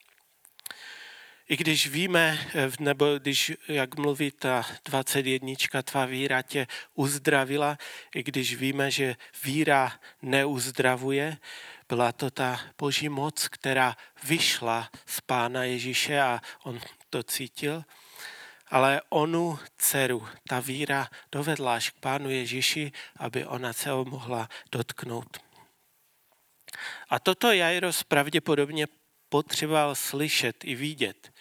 [1.51, 2.39] I když víme,
[2.79, 7.79] nebo když, jak mluví ta 21, tvá víra tě uzdravila,
[8.15, 11.37] i když víme, že víra neuzdravuje,
[11.89, 17.85] byla to ta boží moc, která vyšla z Pána Ježíše a on to cítil.
[18.69, 24.49] Ale onu dceru, ta víra dovedla až k Pánu Ježíši, aby ona se ho mohla
[24.73, 25.39] dotknout.
[27.09, 28.87] A toto Jairos pravděpodobně
[29.31, 31.33] potřeboval slyšet i vidět.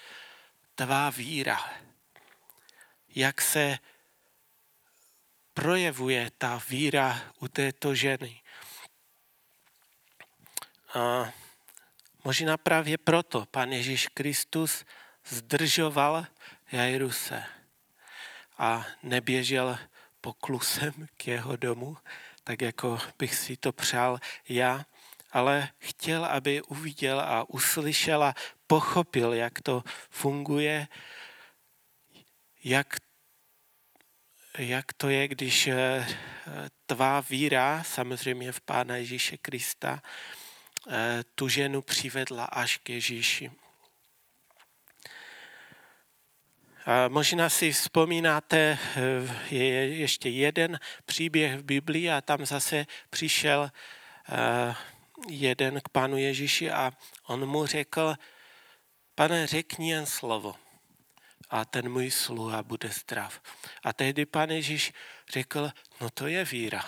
[0.76, 1.74] Tvá víra,
[3.16, 3.80] jak se
[5.54, 8.42] projevuje ta víra u této ženy.
[10.94, 11.34] A
[12.24, 14.86] možná právě proto pan Ježíš Kristus
[15.26, 16.26] zdržoval
[16.72, 17.44] Jairuse
[18.58, 19.80] a neběžel
[20.22, 21.98] poklusem k jeho domu,
[22.44, 24.86] tak jako bych si to přál já,
[25.32, 28.36] ale chtěl, aby uviděl a uslyšel a
[28.68, 30.88] pochopil, jak to funguje,
[32.64, 32.96] jak,
[34.58, 36.08] jak to je, když eh,
[36.86, 40.02] tvá víra, samozřejmě v Pána Ježíše Krista,
[40.90, 43.52] eh, tu ženu přivedla až k Ježíši.
[46.86, 53.72] A možná si vzpomínáte, eh, je ještě jeden příběh v Biblii a tam zase přišel
[55.28, 56.92] jeden k pánu Ježíši a
[57.28, 58.16] on mu řekl,
[59.16, 60.56] pane, řekni jen slovo
[61.50, 63.42] a ten můj sluha bude zdrav.
[63.84, 64.94] A tehdy pan Ježíš
[65.30, 66.86] řekl, no to je víra.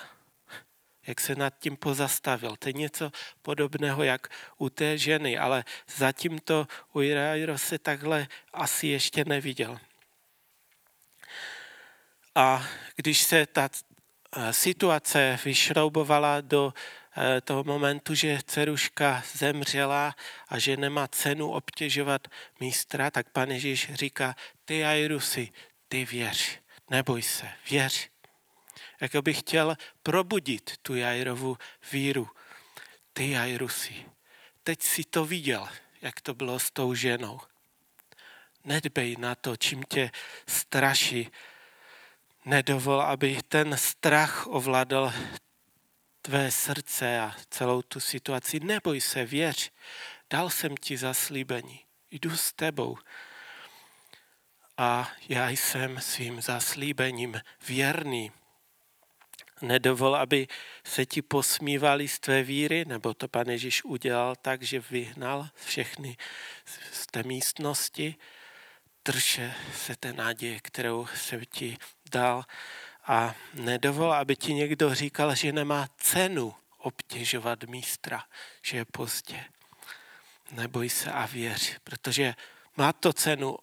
[1.08, 2.56] Jak se nad tím pozastavil.
[2.56, 5.64] To je něco podobného, jak u té ženy, ale
[5.98, 9.80] zatím to u Jairo se takhle asi ještě neviděl.
[12.36, 13.70] A když se ta
[14.38, 16.74] eh, situace vyšroubovala do
[17.44, 20.16] toho momentu, že dceruška zemřela
[20.50, 22.28] a že nemá cenu obtěžovat
[22.60, 25.50] mistra, tak pan Ježíš říká, ty Jairusi,
[25.88, 28.10] ty věř, neboj se, věř.
[29.02, 31.58] Jako bych chtěl probudit tu Jairovu
[31.92, 32.30] víru.
[33.14, 34.06] Ty Jairusi,
[34.64, 35.68] teď si to viděl,
[36.02, 37.40] jak to bylo s tou ženou.
[38.66, 40.12] Nedbej na to, čím tě
[40.48, 41.32] straší.
[42.46, 45.14] Nedovol, aby ten strach ovládal
[46.22, 48.60] tvé srdce a celou tu situaci.
[48.60, 49.72] Neboj se, věř,
[50.30, 51.80] dal jsem ti zaslíbení,
[52.12, 52.98] jdu s tebou.
[54.78, 58.32] A já jsem svým zaslíbením věrný.
[59.62, 60.48] Nedovol, aby
[60.84, 66.18] se ti posmívali z tvé víry, nebo to pan Ježíš udělal tak, že vyhnal všechny
[66.92, 68.16] z té místnosti.
[69.06, 71.78] Drže se té naděje, kterou se ti
[72.12, 72.46] dal
[73.08, 78.24] a nedovol, aby ti někdo říkal, že nemá cenu obtěžovat mistra,
[78.62, 79.46] že je pozdě.
[80.52, 82.36] Neboj se a věř, protože
[82.78, 83.58] má to cenu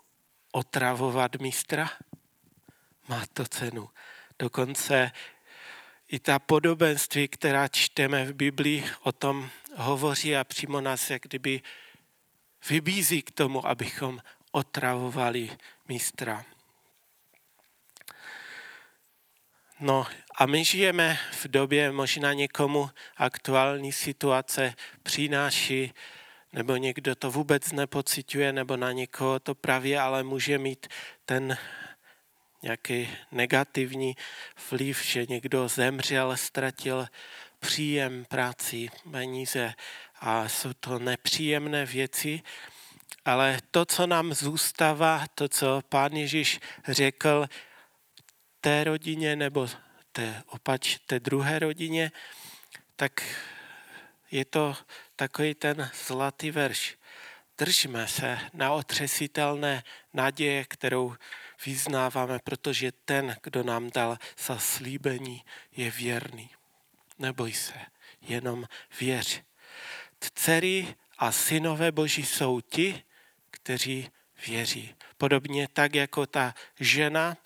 [0.52, 1.90] otravovat mistra?
[3.08, 3.90] Má to cenu.
[4.38, 5.12] Dokonce
[6.08, 11.62] i ta podobenství, která čteme v Biblii, o tom hovoří a přímo nás jak kdyby
[12.68, 14.20] vybízí k tomu, abychom
[14.50, 15.50] otravovali
[15.88, 16.44] mistra.
[19.80, 25.92] No a my žijeme v době, možná někomu aktuální situace přináší,
[26.52, 30.86] nebo někdo to vůbec nepocituje, nebo na někoho to právě ale může mít
[31.24, 31.58] ten
[32.62, 34.16] nějaký negativní
[34.70, 37.06] vliv, že někdo zemřel, ztratil
[37.60, 39.74] příjem, práci, peníze.
[40.20, 42.42] A jsou to nepříjemné věci,
[43.24, 47.46] ale to, co nám zůstává, to, co pán Ježíš řekl,
[48.60, 49.68] té rodině nebo
[50.12, 52.12] té opač, té druhé rodině,
[52.96, 53.22] tak
[54.30, 54.76] je to
[55.16, 56.98] takový ten zlatý verš.
[57.58, 61.14] Držme se na otřesitelné naděje, kterou
[61.66, 65.44] vyznáváme, protože ten, kdo nám dal zaslíbení,
[65.76, 66.50] je věrný.
[67.18, 67.74] Neboj se,
[68.20, 68.64] jenom
[69.00, 69.42] věř.
[70.20, 73.02] Dcery a synové boží jsou ti,
[73.50, 74.10] kteří
[74.46, 74.94] věří.
[75.16, 77.36] Podobně tak jako ta žena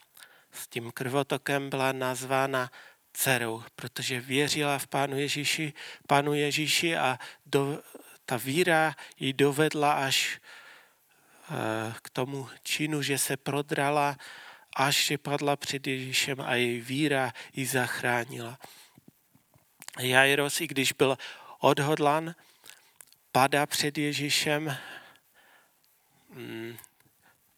[0.52, 2.70] s tím krvotokem byla nazvána
[3.12, 5.72] dcerou, protože věřila v Pánu Ježíši,
[6.06, 7.82] Pánu Ježíši a do,
[8.24, 10.40] ta víra ji dovedla až
[11.50, 14.16] eh, k tomu činu, že se prodrala,
[14.76, 18.58] až že padla před Ježíšem a její víra ji zachránila.
[19.98, 21.18] Jairos, i když byl
[21.58, 22.34] odhodlan,
[23.32, 24.76] padá před Ježíšem,
[26.30, 26.76] mm,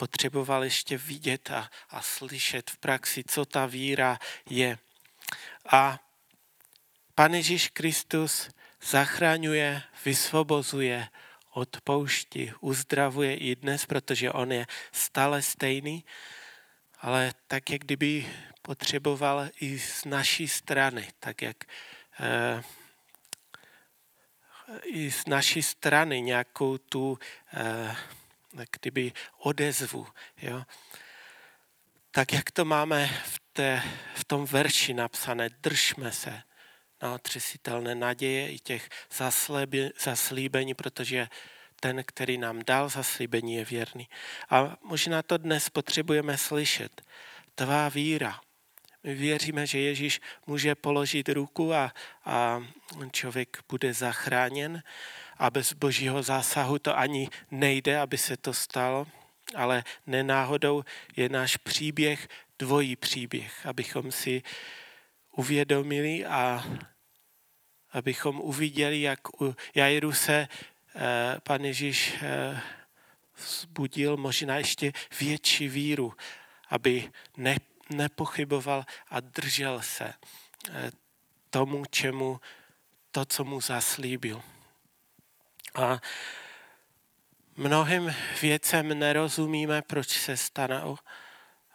[0.04, 4.18] potřeboval ještě vidět a, a slyšet v praxi, co ta víra
[4.50, 4.78] je.
[5.72, 5.98] A
[7.14, 8.50] Pan Ježíš Kristus
[8.82, 11.08] zachraňuje, vysvobozuje,
[11.50, 16.04] odpouští, uzdravuje i dnes, protože on je stále stejný,
[17.00, 18.28] ale tak, jak kdyby
[18.62, 21.64] potřeboval i z naší strany, tak jak
[22.20, 22.62] eh,
[24.84, 27.18] i z naší strany nějakou tu
[27.52, 27.96] eh,
[28.80, 30.06] kdyby odezvu.
[30.42, 30.62] Jo?
[32.10, 33.82] Tak jak to máme v, té,
[34.14, 36.42] v tom verši napsané, držme se
[37.02, 38.88] na otřesitelné naděje i těch
[40.04, 41.28] zaslíbení, protože
[41.80, 44.08] ten, který nám dal zaslíbení, je věrný.
[44.50, 47.02] A možná to dnes potřebujeme slyšet.
[47.54, 48.40] Tvá víra.
[49.02, 51.92] My věříme, že Ježíš může položit ruku a,
[52.24, 52.62] a
[53.12, 54.82] člověk bude zachráněn
[55.38, 59.06] a bez božího zásahu to ani nejde, aby se to stalo,
[59.54, 60.84] ale nenáhodou
[61.16, 62.28] je náš příběh
[62.58, 64.42] dvojí příběh, abychom si
[65.36, 66.64] uvědomili a
[67.92, 70.48] abychom uviděli, jak u Jairu se
[70.94, 72.60] eh, pan Ježíš eh,
[73.36, 76.14] vzbudil možná ještě větší víru,
[76.68, 77.56] aby ne,
[77.90, 80.14] nepochyboval a držel se
[80.70, 80.90] eh,
[81.50, 82.40] tomu, čemu
[83.10, 84.42] to, co mu zaslíbil.
[85.74, 86.00] A
[87.56, 90.98] mnohým věcem nerozumíme, proč se stanou.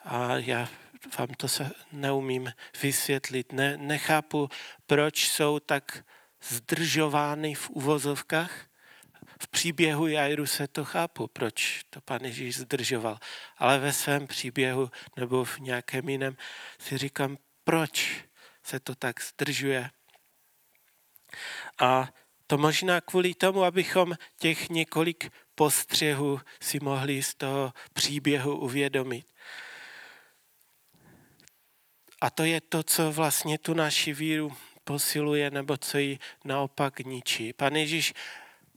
[0.04, 0.70] A já
[1.18, 3.54] vám to se neumím vysvětlit.
[3.54, 4.50] Ne, nechápu,
[4.88, 6.06] proč jsou tak
[6.44, 8.66] zdržovány v uvozovkách.
[9.42, 13.20] V příběhu Jairu se to chápu, proč to pan Ježíš zdržoval.
[13.58, 16.38] Ale ve svém příběhu nebo v nějakém jiném
[16.80, 18.26] si říkám, proč
[18.64, 19.90] se to tak zdržuje.
[21.80, 22.10] A
[22.50, 29.26] to možná kvůli tomu, abychom těch několik postřehů si mohli z toho příběhu uvědomit.
[32.22, 37.54] A to je to, co vlastně tu naši víru posiluje, nebo co ji naopak ničí.
[37.54, 38.14] Pan Ježíš,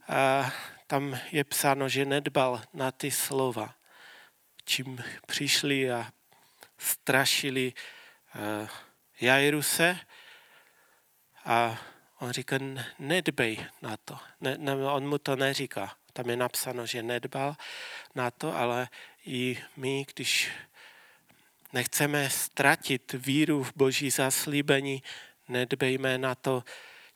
[0.07, 0.51] a
[0.87, 3.75] tam je psáno, že nedbal na ty slova,
[4.65, 6.11] čím přišli a
[6.77, 7.73] strašili
[9.21, 9.99] Jairuse
[11.45, 11.77] a
[12.23, 12.57] On říká,
[12.99, 14.17] nedbej na to.
[14.41, 15.95] Ne, ne, on mu to neříká.
[16.13, 17.55] Tam je napsáno, že nedbal
[18.15, 18.87] na to, ale
[19.25, 20.51] i my, když
[21.73, 25.03] nechceme ztratit víru v boží zaslíbení,
[25.47, 26.63] nedbejme na to,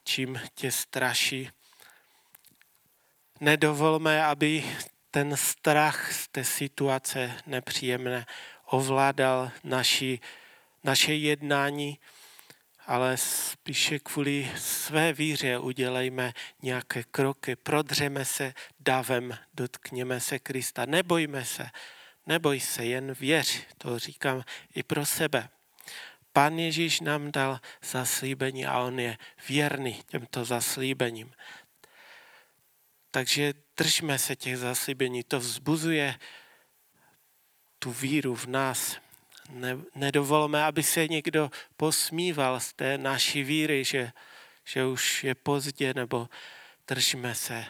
[0.03, 1.49] čím tě straší.
[3.39, 4.63] Nedovolme, aby
[5.11, 8.25] ten strach z té situace nepříjemné
[8.65, 10.19] ovládal naši,
[10.83, 11.99] naše jednání,
[12.87, 21.45] ale spíše kvůli své víře udělejme nějaké kroky, prodřeme se davem, dotkněme se Krista, nebojme
[21.45, 21.69] se,
[22.25, 24.43] neboj se, jen věř, to říkám
[24.75, 25.49] i pro sebe.
[26.33, 29.17] Pán Ježíš nám dal zaslíbení a on je
[29.49, 31.33] věrný těmto zaslíbením.
[33.11, 36.15] Takže držme se těch zaslíbení, to vzbuzuje
[37.79, 38.97] tu víru v nás,
[39.49, 44.11] ne, nedovolme, aby se někdo posmíval z té naší víry, že,
[44.65, 46.29] že už je pozdě, nebo
[46.87, 47.65] držíme se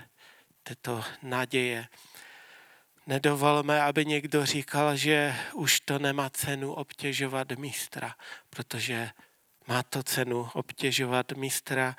[0.63, 1.87] této naděje.
[3.07, 8.15] Nedovolme, aby někdo říkal, že už to nemá cenu obtěžovat mistra,
[8.49, 9.09] protože
[9.67, 11.95] má to cenu obtěžovat mistra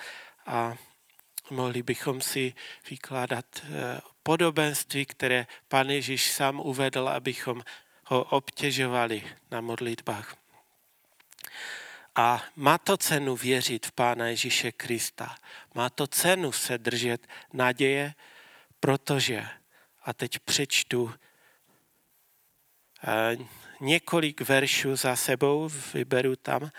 [0.46, 0.76] a
[1.50, 2.54] mohli bychom si
[2.90, 7.62] vykládat eh, podobenství, které pan Ježíš sám uvedl, abychom
[8.08, 10.36] ho obtěžovali na modlitbách.
[12.14, 15.34] A má to cenu věřit v Pána Ježíše Krista.
[15.74, 18.14] Má to cenu se držet naděje,
[18.80, 19.46] protože,
[20.04, 21.14] a teď přečtu
[23.04, 23.36] eh,
[23.80, 26.70] několik veršů za sebou, vyberu tam,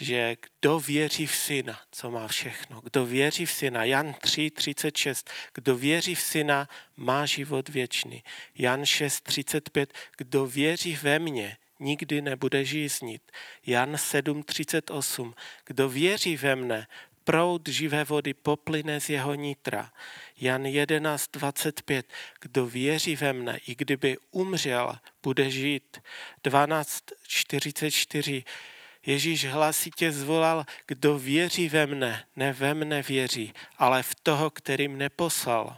[0.00, 5.30] že kdo věří v syna, co má všechno, kdo věří v syna, Jan 3, 36,
[5.54, 8.22] kdo věří v syna, má život věčný.
[8.58, 13.22] Jan 6, 35, kdo věří ve mně, nikdy nebude žíznit.
[13.66, 15.34] Jan 7, 38,
[15.66, 16.86] kdo věří ve mne,
[17.24, 19.92] proud živé vody poplyne z jeho nitra.
[20.40, 22.06] Jan 11, 25,
[22.40, 25.98] kdo věří ve mne, i kdyby umřel, bude žít.
[26.44, 28.44] 12, 44,
[29.06, 34.88] Ježíš hlasitě zvolal, kdo věří ve mne, ne ve mne věří, ale v toho, který
[34.88, 35.76] mne poslal.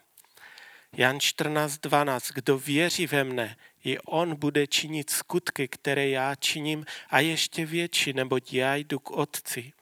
[0.97, 2.33] Jan 14.12.
[2.35, 8.13] Kdo věří ve mne, i on bude činit skutky, které já činím a ještě větší,
[8.13, 9.73] neboť já jdu k Otci.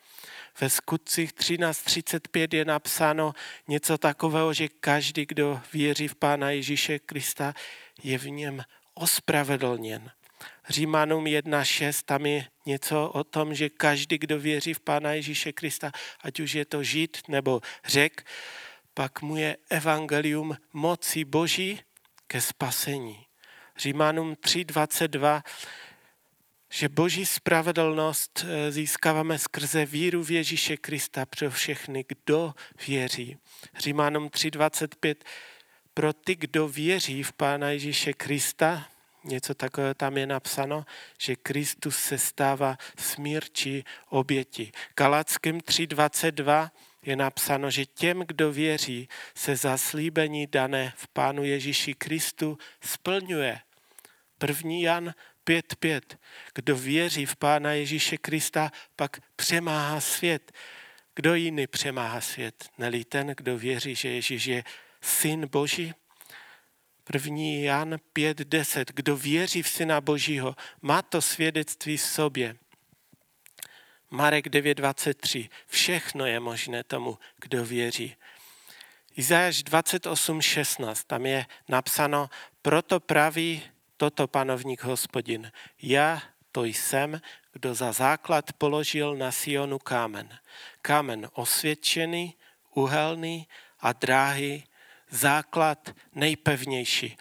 [0.60, 3.32] Ve skutcích 13.35 je napsáno
[3.68, 7.54] něco takového, že každý, kdo věří v Pána Ježíše Krista,
[8.02, 8.62] je v něm
[8.94, 10.10] ospravedlněn.
[10.70, 15.92] Římanům 1.6, tam je něco o tom, že každý, kdo věří v Pána Ježíše Krista,
[16.20, 18.26] ať už je to žid nebo řek,
[18.94, 21.80] pak mu je evangelium moci Boží
[22.26, 23.26] ke spasení.
[23.78, 25.42] Římanům 3.22,
[26.72, 32.54] že Boží spravedlnost eh, získáváme skrze víru v Ježíše Krista pro všechny, kdo
[32.86, 33.38] věří.
[33.78, 35.14] Římanům 3.25,
[35.94, 38.89] pro ty, kdo věří v Pána Ježíše Krista,
[39.24, 40.84] něco takového tam je napsáno,
[41.18, 44.72] že Kristus se stává smírčí oběti.
[44.96, 46.70] Galackým 3.22
[47.02, 53.60] je napsáno, že těm, kdo věří, se zaslíbení dané v Pánu Ježíši Kristu splňuje.
[54.48, 54.70] 1.
[54.80, 55.14] Jan
[55.46, 56.00] 5.5.
[56.54, 60.52] Kdo věří v Pána Ježíše Krista, pak přemáhá svět.
[61.14, 62.68] Kdo jiný přemáhá svět?
[62.78, 64.64] Nelí ten, kdo věří, že Ježíš je
[65.00, 65.94] syn Boží?
[67.14, 67.36] 1.
[67.62, 68.84] Jan 5.10.
[68.94, 72.56] Kdo věří v Syna Božího, má to svědectví v sobě.
[74.10, 75.48] Marek 9.23.
[75.66, 78.16] Všechno je možné tomu, kdo věří.
[79.16, 81.04] Izajáš 28.16.
[81.06, 82.30] Tam je napsáno,
[82.62, 83.62] proto praví
[83.96, 85.52] toto panovník hospodin.
[85.82, 87.20] Já to jsem,
[87.52, 90.38] kdo za základ položil na Sionu kámen.
[90.82, 92.34] Kámen osvědčený,
[92.74, 93.48] uhelný
[93.80, 94.62] a dráhy,
[95.10, 97.16] základ nejpevnější.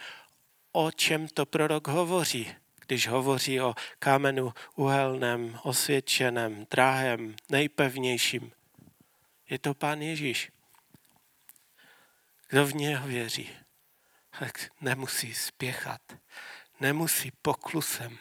[0.72, 2.54] O čem to prorok hovoří?
[2.90, 8.52] když hovoří o kamenu uhelném, osvědčeném, drahém, nejpevnějším.
[9.50, 10.52] Je to Pán Ježíš.
[12.48, 13.50] Kdo v něho věří,
[14.38, 16.00] tak nemusí spěchat,
[16.80, 18.18] nemusí poklusem.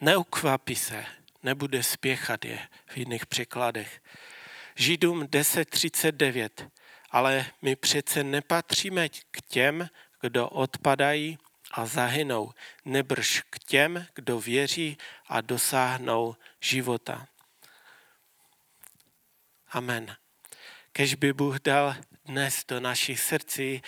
[0.00, 1.06] Neukvapí se,
[1.42, 4.02] nebude spěchat je v jiných překladech.
[4.74, 6.70] Židům 10.39.
[7.10, 9.88] Ale my přece nepatříme k těm,
[10.20, 11.38] kdo odpadají,
[11.70, 12.52] a zahynou,
[12.84, 14.98] nebrž k těm, kdo věří
[15.28, 17.26] a dosáhnou života.
[19.70, 20.16] Amen.
[20.92, 23.82] Kež by Bůh dal dnes do našich srdcí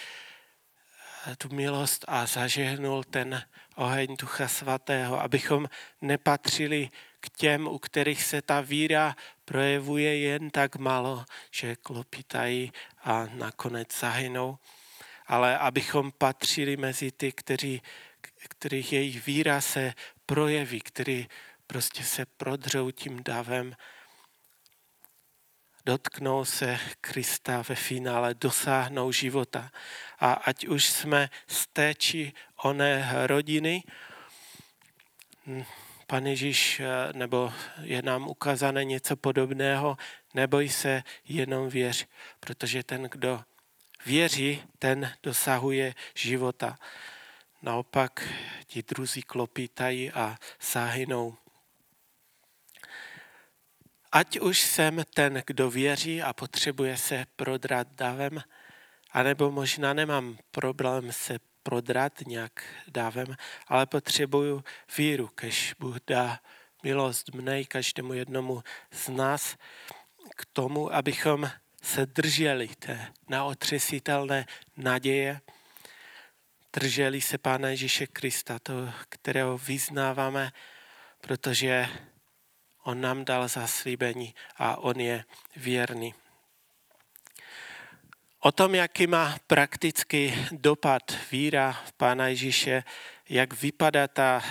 [1.26, 3.42] eh, tu milost a zažehnul ten
[3.74, 5.68] oheň Ducha Svatého, abychom
[6.00, 6.88] nepatřili
[7.20, 12.72] k těm, u kterých se ta víra projevuje jen tak malo, že klopitají
[13.04, 14.58] a nakonec zahynou,
[15.26, 17.82] ale abychom patřili mezi ty, kteří,
[18.48, 19.94] kterých jejich víra se
[20.26, 21.28] projeví, který
[21.66, 23.76] prostě se prodřou tím davem,
[25.86, 29.70] dotknou se Krista ve finále, dosáhnou života.
[30.18, 33.82] A ať už jsme z té či oné rodiny,
[36.12, 37.52] Pan Ježíš, eh, nebo
[37.82, 39.96] je nám ukázané něco podobného,
[40.34, 42.06] neboj se, jenom věř,
[42.40, 43.44] protože ten, kdo
[44.06, 46.78] věří, ten dosahuje života.
[47.62, 48.28] Naopak
[48.66, 50.36] ti druzí klopítají a
[50.72, 51.36] zahynou.
[54.12, 58.42] Ať už jsem ten, kdo věří a potřebuje se prodrat davem,
[59.10, 63.36] anebo možná nemám problém se prodrat nějak dávem,
[63.68, 64.64] ale potřebuju
[64.98, 66.40] víru, kež Bůh dá
[66.82, 69.56] milost mne i každému jednomu z nás
[70.36, 71.50] k tomu, abychom
[71.82, 74.46] se drželi té neotřesitelné
[74.76, 75.40] naděje,
[76.72, 78.72] drželi se Pána Ježíše Krista, to,
[79.08, 80.52] kterého vyznáváme,
[81.20, 81.88] protože
[82.84, 85.24] On nám dal zaslíbení a On je
[85.56, 86.14] věrný.
[88.44, 92.84] O tom, jaký má praktický dopad víra v Pána Ježíše,
[93.28, 94.42] jak vypadá ta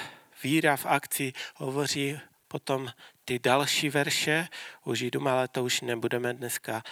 [0.43, 2.89] víra v akci, hovoří potom
[3.25, 4.47] ty další verše
[4.85, 6.83] u Židům, ale to už nebudeme dneska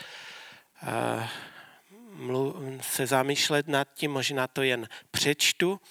[2.82, 5.82] se zamýšlet nad tím, možná to jen přečtu.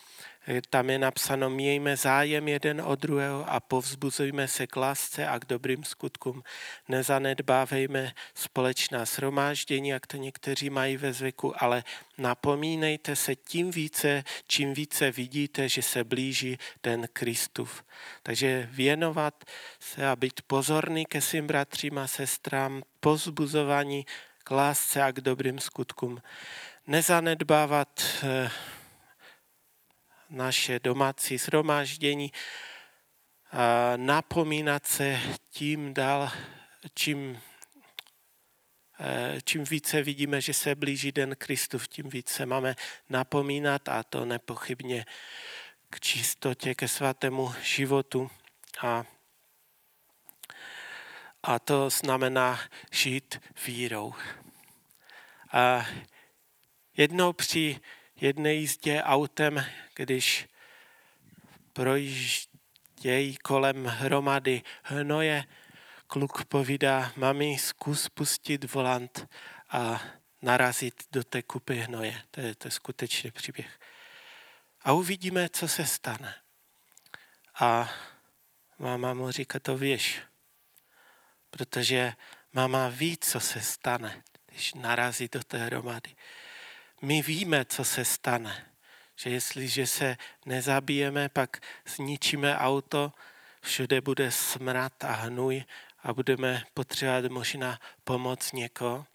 [0.71, 5.45] Tam je napsáno, mějme zájem jeden o druhého a povzbuzujme se k lásce a k
[5.45, 6.43] dobrým skutkům.
[6.89, 11.85] Nezanedbávejme společná shromáždění, jak to někteří mají ve zvyku, ale
[12.19, 17.85] napomínejte se tím více, čím více vidíte, že se blíží ten Kristův.
[18.23, 19.45] Takže věnovat
[19.81, 24.07] se a být pozorný ke svým bratřím a sestrám, pozbuzování
[24.45, 26.23] k lásce a k dobrým skutkům.
[26.87, 28.51] Nezanedbávat eh,
[30.31, 32.33] naše domácí shromáždění,
[33.97, 35.20] napomínat se
[35.51, 36.31] tím dál,
[36.95, 37.41] čím,
[39.01, 42.76] eh, čím více vidíme, že se blíží den Kristův, tím více máme
[43.09, 45.05] napomínat a to nepochybně
[45.91, 48.31] k čistotě, ke svatému životu.
[48.83, 49.05] A,
[51.43, 52.61] a to znamená
[52.93, 54.14] žít vírou.
[55.53, 55.87] A
[56.97, 57.81] jednou při
[58.21, 59.64] jedné jízdě autem,
[59.95, 60.49] když
[61.73, 65.45] projíždějí kolem hromady hnoje,
[66.07, 69.29] kluk povídá, mami, zkus pustit volant
[69.71, 70.03] a
[70.43, 72.23] narazit do té kupy hnoje.
[72.31, 73.79] To je, to je skutečně příběh.
[74.83, 76.35] A uvidíme, co se stane.
[77.61, 77.91] A
[78.79, 80.21] máma mu říká, to víš,
[81.51, 82.12] protože
[82.53, 86.16] máma ví, co se stane, když narazí do té hromady.
[87.01, 88.67] My víme, co se stane,
[89.17, 93.13] že jestliže se nezabijeme, pak zničíme auto,
[93.63, 95.65] všude bude smrad a hnůj
[96.03, 99.07] a budeme potřebovat možná pomoc někoho.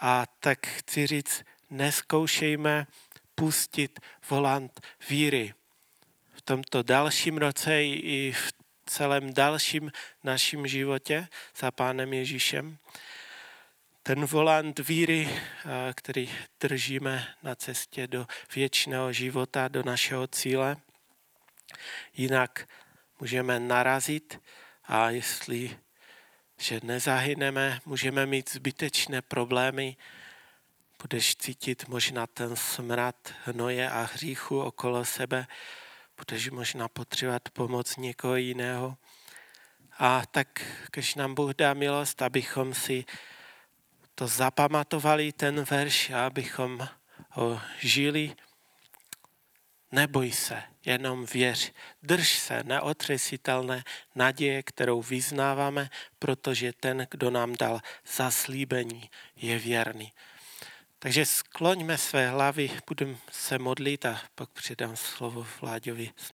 [0.00, 2.86] A tak chci říct, neskoušejme
[3.34, 4.00] pustit
[4.30, 5.54] volant víry.
[6.34, 8.52] V tomto dalším roce i v
[8.86, 9.92] celém dalším
[10.24, 12.78] naším životě za Pánem Ježíšem.
[14.08, 15.40] Ten volant víry,
[15.94, 16.30] který
[16.60, 20.76] držíme na cestě do věčného života, do našeho cíle.
[22.14, 22.68] Jinak
[23.20, 24.40] můžeme narazit
[24.84, 25.78] a jestli
[26.58, 29.96] že nezahyneme, můžeme mít zbytečné problémy,
[31.02, 35.46] budeš cítit možná ten smrad hnoje a hříchu okolo sebe,
[36.16, 38.96] budeš možná potřebovat pomoc někoho jiného.
[39.98, 43.04] A tak, když nám Bůh dá milost, abychom si
[44.18, 46.88] to zapamatovali, ten verš, abychom
[47.30, 48.34] ho žili,
[49.92, 51.72] neboj se, jenom věř.
[52.02, 57.80] Drž se neotřesitelné naděje, kterou vyznáváme, protože ten, kdo nám dal
[58.16, 60.12] zaslíbení, je věrný.
[60.98, 66.10] Takže skloňme své hlavy, budeme se modlit a pak předám slovo Vláďovi.